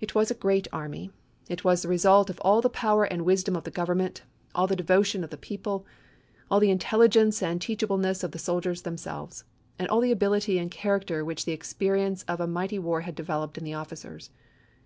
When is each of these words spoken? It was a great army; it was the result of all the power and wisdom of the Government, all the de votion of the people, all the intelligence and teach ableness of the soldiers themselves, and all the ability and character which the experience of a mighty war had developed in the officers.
It 0.00 0.14
was 0.14 0.30
a 0.30 0.34
great 0.34 0.66
army; 0.72 1.10
it 1.46 1.62
was 1.62 1.82
the 1.82 1.88
result 1.88 2.30
of 2.30 2.40
all 2.40 2.62
the 2.62 2.70
power 2.70 3.04
and 3.04 3.20
wisdom 3.26 3.54
of 3.54 3.64
the 3.64 3.70
Government, 3.70 4.22
all 4.54 4.66
the 4.66 4.74
de 4.76 4.82
votion 4.82 5.22
of 5.22 5.28
the 5.28 5.36
people, 5.36 5.84
all 6.50 6.58
the 6.58 6.70
intelligence 6.70 7.42
and 7.42 7.60
teach 7.60 7.82
ableness 7.82 8.24
of 8.24 8.30
the 8.32 8.38
soldiers 8.38 8.80
themselves, 8.80 9.44
and 9.78 9.88
all 9.88 10.00
the 10.00 10.10
ability 10.10 10.58
and 10.58 10.70
character 10.70 11.22
which 11.22 11.44
the 11.44 11.52
experience 11.52 12.22
of 12.22 12.40
a 12.40 12.46
mighty 12.46 12.78
war 12.78 13.02
had 13.02 13.14
developed 13.14 13.58
in 13.58 13.64
the 13.64 13.74
officers. 13.74 14.30